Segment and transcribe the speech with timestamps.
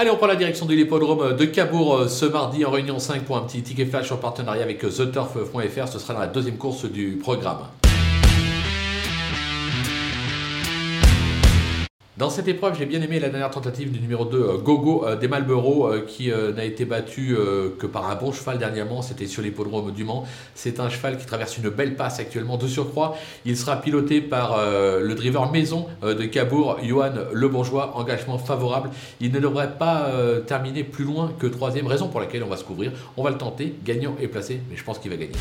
[0.00, 3.24] Allez, on prend la direction de l'hippodrome de Cabourg euh, ce mardi en réunion 5
[3.24, 5.88] pour un petit ticket flash en partenariat avec TheTurf.fr.
[5.88, 7.66] Ce sera dans la deuxième course du programme.
[12.18, 15.14] Dans cette épreuve, j'ai bien aimé la dernière tentative du numéro 2, euh, Gogo euh,
[15.14, 17.36] des Malboro, euh, qui n'a été battu
[17.78, 19.02] que par un bon cheval dernièrement.
[19.02, 20.26] C'était sur l'hippodrome du Mans.
[20.56, 22.56] C'est un cheval qui traverse une belle passe actuellement.
[22.56, 27.96] De surcroît, il sera piloté par le driver maison de Cabourg, Johan Le Bourgeois.
[27.96, 28.90] Engagement favorable.
[29.20, 30.10] Il ne devrait pas
[30.46, 32.92] terminer plus loin que troisième, raison pour laquelle on va se couvrir.
[33.16, 35.32] On va le tenter, gagnant et placé, mais je pense qu'il va gagner.